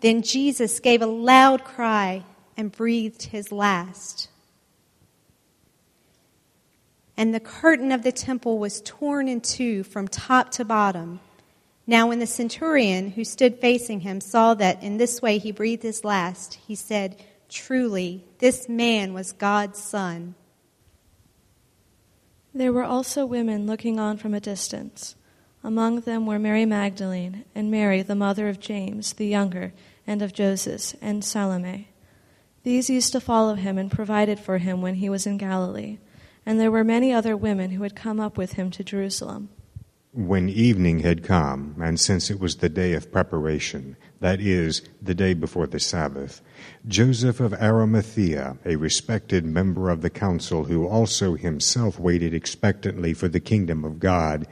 Then 0.04 0.22
Jesus 0.22 0.80
gave 0.80 1.02
a 1.02 1.08
loud 1.08 1.64
cry 1.64 2.24
and 2.56 2.72
breathed 2.72 3.24
his 3.24 3.52
last 3.52 4.30
and 7.16 7.34
the 7.34 7.40
curtain 7.40 7.92
of 7.92 8.04
the 8.04 8.12
temple 8.12 8.58
was 8.58 8.82
torn 8.82 9.28
in 9.28 9.42
two 9.42 9.84
from 9.84 10.08
top 10.08 10.52
to 10.52 10.66
bottom. 10.66 11.20
Now, 11.86 12.08
when 12.08 12.20
the 12.20 12.28
centurion 12.28 13.12
who 13.12 13.24
stood 13.24 13.60
facing 13.60 14.02
him 14.02 14.22
saw 14.22 14.54
that 14.56 14.82
in 14.82 14.98
this 14.98 15.22
way 15.22 15.38
he 15.38 15.52
breathed 15.52 15.84
his 15.84 16.04
last, 16.04 16.56
he 16.56 16.76
said, 16.76 17.24
Truly, 17.50 18.24
this 18.40 18.68
man 18.68 19.14
was 19.14 19.32
God's 19.32 19.82
son. 19.82 20.34
There 22.54 22.74
were 22.74 22.84
also 22.84 23.26
women 23.26 23.68
looking 23.68 24.00
on 24.00 24.18
from 24.18 24.34
a 24.34 24.40
distance. 24.40 25.16
Among 25.64 26.02
them 26.02 26.26
were 26.26 26.40
Mary 26.40 26.66
Magdalene, 26.66 27.46
and 27.54 27.70
Mary, 27.70 28.02
the 28.02 28.16
mother 28.16 28.50
of 28.50 28.60
James 28.60 29.14
the 29.14 29.28
younger, 29.28 29.74
and 30.06 30.22
of 30.22 30.34
Joseph, 30.34 30.96
and 31.02 31.24
Salome. 31.24 31.90
These 32.64 32.90
used 32.90 33.12
to 33.14 33.20
follow 33.20 33.56
him 33.56 33.78
and 33.78 33.92
provided 33.92 34.40
for 34.40 34.58
him 34.58 34.82
when 34.82 34.96
he 34.96 35.10
was 35.10 35.26
in 35.26 35.38
Galilee 35.38 35.98
and 36.46 36.60
there 36.60 36.72
were 36.72 36.84
many 36.84 37.14
other 37.14 37.38
women 37.38 37.72
who 37.72 37.84
had 37.84 37.96
come 37.96 38.20
up 38.20 38.38
with 38.38 38.54
him 38.54 38.70
to 38.72 38.84
Jerusalem. 38.84 39.50
When 40.12 40.48
evening 40.48 41.00
had 41.00 41.24
come, 41.24 41.76
and 41.82 42.00
since 42.00 42.30
it 42.30 42.40
was 42.40 42.58
the 42.58 42.70
day 42.70 42.94
of 42.94 43.12
preparation, 43.12 43.98
that 44.20 44.40
is, 44.40 44.84
the 45.02 45.16
day 45.16 45.34
before 45.34 45.66
the 45.66 45.80
Sabbath, 45.80 46.40
Joseph 46.88 47.40
of 47.40 47.54
Arimathea, 47.54 48.58
a 48.64 48.76
respected 48.76 49.44
member 49.44 49.90
of 49.90 50.02
the 50.02 50.12
council 50.12 50.66
who 50.66 50.88
also 50.88 51.34
himself 51.34 51.98
waited 51.98 52.32
expectantly 52.32 53.16
for 53.16 53.28
the 53.28 53.40
kingdom 53.40 53.84
of 53.84 54.00
God, 54.00 54.46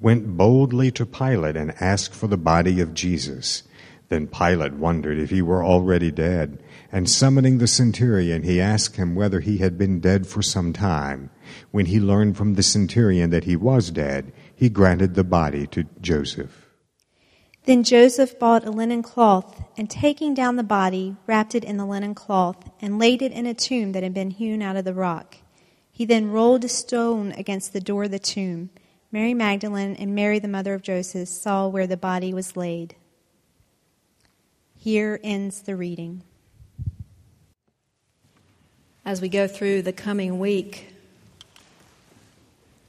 went 0.00 0.36
boldly 0.36 0.90
to 0.90 1.06
Pilate 1.06 1.56
and 1.56 1.72
asked 1.80 2.14
for 2.14 2.26
the 2.26 2.36
body 2.36 2.80
of 2.80 2.92
Jesus. 2.92 3.62
Then 4.08 4.28
Pilate 4.28 4.74
wondered 4.74 5.18
if 5.18 5.30
he 5.30 5.42
were 5.42 5.64
already 5.64 6.12
dead, 6.12 6.62
and 6.92 7.10
summoning 7.10 7.58
the 7.58 7.66
centurion, 7.66 8.44
he 8.44 8.60
asked 8.60 8.96
him 8.96 9.14
whether 9.16 9.40
he 9.40 9.58
had 9.58 9.76
been 9.76 9.98
dead 9.98 10.26
for 10.26 10.42
some 10.42 10.72
time. 10.72 11.30
When 11.72 11.86
he 11.86 11.98
learned 11.98 12.36
from 12.36 12.54
the 12.54 12.62
centurion 12.62 13.30
that 13.30 13.44
he 13.44 13.56
was 13.56 13.90
dead, 13.90 14.32
he 14.54 14.68
granted 14.68 15.14
the 15.14 15.24
body 15.24 15.66
to 15.68 15.84
Joseph. 16.00 16.66
Then 17.64 17.82
Joseph 17.82 18.38
bought 18.38 18.64
a 18.64 18.70
linen 18.70 19.02
cloth, 19.02 19.64
and 19.76 19.90
taking 19.90 20.34
down 20.34 20.54
the 20.54 20.62
body, 20.62 21.16
wrapped 21.26 21.56
it 21.56 21.64
in 21.64 21.76
the 21.76 21.84
linen 21.84 22.14
cloth, 22.14 22.70
and 22.80 23.00
laid 23.00 23.22
it 23.22 23.32
in 23.32 23.44
a 23.44 23.54
tomb 23.54 23.90
that 23.90 24.04
had 24.04 24.14
been 24.14 24.30
hewn 24.30 24.62
out 24.62 24.76
of 24.76 24.84
the 24.84 24.94
rock. 24.94 25.38
He 25.90 26.04
then 26.04 26.30
rolled 26.30 26.64
a 26.64 26.68
stone 26.68 27.32
against 27.32 27.72
the 27.72 27.80
door 27.80 28.04
of 28.04 28.12
the 28.12 28.20
tomb. 28.20 28.70
Mary 29.10 29.34
Magdalene 29.34 29.96
and 29.96 30.14
Mary, 30.14 30.38
the 30.38 30.46
mother 30.46 30.74
of 30.74 30.82
Joseph, 30.82 31.28
saw 31.28 31.66
where 31.66 31.88
the 31.88 31.96
body 31.96 32.32
was 32.32 32.56
laid. 32.56 32.94
Here 34.86 35.18
ends 35.24 35.62
the 35.62 35.74
reading. 35.74 36.22
As 39.04 39.20
we 39.20 39.28
go 39.28 39.48
through 39.48 39.82
the 39.82 39.92
coming 39.92 40.38
week, 40.38 40.94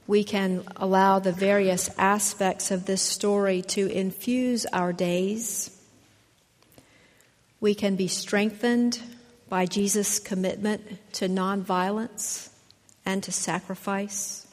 we 0.06 0.22
can 0.22 0.62
allow 0.76 1.18
the 1.18 1.32
various 1.32 1.90
aspects 1.98 2.70
of 2.70 2.86
this 2.86 3.02
story 3.02 3.62
to 3.62 3.88
infuse 3.88 4.64
our 4.66 4.92
days. 4.92 5.76
We 7.60 7.74
can 7.74 7.96
be 7.96 8.06
strengthened 8.06 9.00
by 9.48 9.66
Jesus' 9.66 10.20
commitment 10.20 11.12
to 11.14 11.28
nonviolence 11.28 12.50
and 13.04 13.24
to 13.24 13.32
sacrifice. 13.32 14.46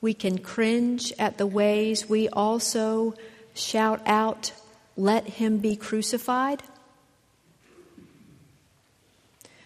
We 0.00 0.14
can 0.14 0.38
cringe 0.38 1.12
at 1.18 1.36
the 1.36 1.48
ways 1.48 2.08
we 2.08 2.28
also 2.28 3.14
shout 3.54 4.00
out 4.06 4.52
let 5.00 5.26
him 5.26 5.58
be 5.58 5.76
crucified. 5.76 6.62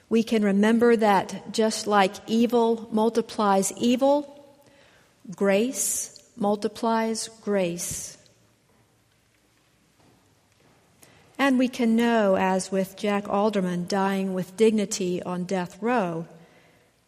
We 0.09 0.23
can 0.23 0.45
remember 0.45 0.97
that 0.97 1.53
just 1.53 1.87
like 1.87 2.15
evil 2.27 2.89
multiplies 2.93 3.73
evil, 3.77 4.47
grace 5.35 6.15
multiplies 6.37 7.29
grace. 7.43 8.19
And 11.39 11.59
we 11.59 11.69
can 11.69 11.97
know, 11.97 12.37
as 12.37 12.71
with 12.71 12.97
Jack 12.97 13.29
Alderman 13.29 13.87
dying 13.89 14.35
with 14.35 14.57
dignity 14.57 15.23
on 15.23 15.45
death 15.45 15.79
row, 15.81 16.27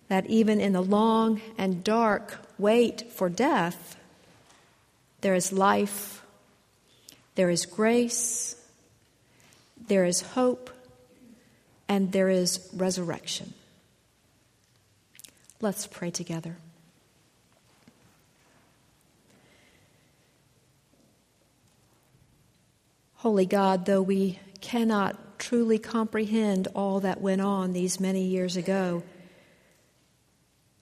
that 0.08 0.26
even 0.26 0.60
in 0.60 0.72
the 0.72 0.82
long 0.82 1.40
and 1.56 1.82
dark 1.82 2.38
wait 2.58 3.10
for 3.12 3.28
death, 3.28 3.96
there 5.20 5.34
is 5.34 5.52
life 5.52 6.15
there 7.36 7.48
is 7.48 7.64
grace, 7.66 8.56
there 9.86 10.04
is 10.04 10.20
hope, 10.20 10.70
and 11.88 12.10
there 12.10 12.28
is 12.28 12.68
resurrection. 12.74 13.54
Let's 15.60 15.86
pray 15.86 16.10
together. 16.10 16.56
Holy 23.16 23.46
God, 23.46 23.86
though 23.86 24.02
we 24.02 24.38
cannot 24.60 25.38
truly 25.38 25.78
comprehend 25.78 26.68
all 26.74 27.00
that 27.00 27.20
went 27.20 27.40
on 27.40 27.72
these 27.72 28.00
many 28.00 28.24
years 28.24 28.56
ago, 28.56 29.02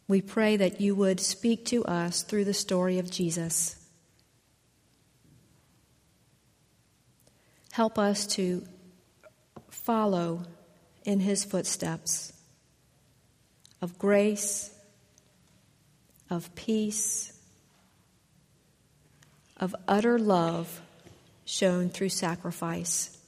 We 0.07 0.21
pray 0.21 0.57
that 0.57 0.81
you 0.81 0.95
would 0.95 1.19
speak 1.19 1.65
to 1.67 1.85
us 1.85 2.23
through 2.23 2.45
the 2.45 2.55
story 2.55 2.99
of 2.99 3.11
Jesus. 3.11 3.77
Help 7.75 7.99
us 7.99 8.29
to 8.29 8.65
follow 9.69 10.45
in 11.05 11.19
his 11.19 11.45
footsteps 11.45 12.33
of 13.83 13.99
grace, 13.99 14.73
of 16.31 16.55
peace, 16.55 17.37
of 19.57 19.75
utter 19.89 20.21
love 20.21 20.83
shown 21.45 21.89
through 21.89 22.11
sacrifice. 22.11 23.19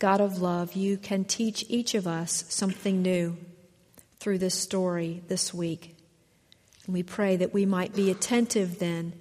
God 0.00 0.20
of 0.20 0.42
love, 0.42 0.72
you 0.74 0.96
can 0.96 1.24
teach 1.24 1.64
each 1.68 1.94
of 1.94 2.08
us 2.08 2.44
something 2.48 3.00
new 3.00 3.36
through 4.18 4.38
this 4.38 4.56
story 4.56 5.22
this 5.28 5.54
week. 5.54 5.96
And 6.84 6.94
we 6.94 7.04
pray 7.04 7.36
that 7.36 7.54
we 7.54 7.64
might 7.64 7.94
be 7.94 8.10
attentive 8.10 8.80
then 8.80 9.12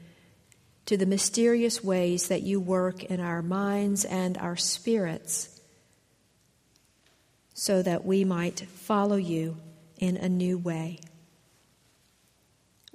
to 0.85 0.97
the 0.97 1.05
mysterious 1.05 1.83
ways 1.83 2.27
that 2.27 2.43
you 2.43 2.59
work 2.59 3.03
in 3.03 3.19
our 3.19 3.41
minds 3.41 4.03
and 4.05 4.37
our 4.37 4.57
spirits 4.57 5.61
so 7.53 7.81
that 7.81 8.03
we 8.03 8.25
might 8.25 8.61
follow 8.61 9.15
you 9.15 9.57
in 9.97 10.17
a 10.17 10.27
new 10.27 10.57
way. 10.57 10.99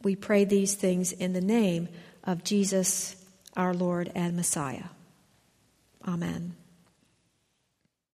We 0.02 0.14
pray 0.16 0.44
these 0.44 0.74
things 0.74 1.12
in 1.12 1.32
the 1.32 1.40
name 1.40 1.88
of 2.24 2.44
Jesus, 2.44 3.16
our 3.56 3.72
Lord 3.72 4.12
and 4.14 4.36
Messiah. 4.36 4.90
Amen. 6.06 6.54